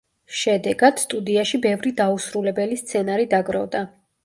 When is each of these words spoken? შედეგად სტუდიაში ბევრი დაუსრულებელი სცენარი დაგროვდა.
შედეგად 0.35 1.01
სტუდიაში 1.03 1.59
ბევრი 1.67 1.93
დაუსრულებელი 2.01 2.81
სცენარი 2.83 3.31
დაგროვდა. 3.37 3.87